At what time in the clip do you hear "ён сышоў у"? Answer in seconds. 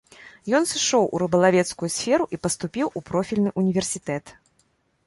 0.59-1.19